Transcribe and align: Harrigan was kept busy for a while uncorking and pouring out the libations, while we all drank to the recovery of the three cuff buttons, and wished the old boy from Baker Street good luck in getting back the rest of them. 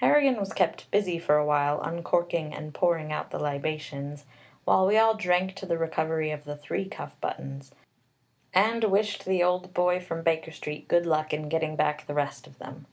Harrigan 0.00 0.40
was 0.40 0.52
kept 0.52 0.90
busy 0.90 1.20
for 1.20 1.36
a 1.36 1.46
while 1.46 1.80
uncorking 1.82 2.52
and 2.52 2.74
pouring 2.74 3.12
out 3.12 3.30
the 3.30 3.38
libations, 3.38 4.26
while 4.64 4.84
we 4.84 4.98
all 4.98 5.14
drank 5.14 5.54
to 5.54 5.66
the 5.66 5.78
recovery 5.78 6.32
of 6.32 6.42
the 6.42 6.56
three 6.56 6.88
cuff 6.88 7.14
buttons, 7.20 7.70
and 8.52 8.82
wished 8.82 9.24
the 9.24 9.40
old 9.40 9.72
boy 9.72 10.00
from 10.00 10.24
Baker 10.24 10.50
Street 10.50 10.88
good 10.88 11.06
luck 11.06 11.32
in 11.32 11.48
getting 11.48 11.76
back 11.76 12.08
the 12.08 12.14
rest 12.14 12.48
of 12.48 12.58
them. 12.58 12.86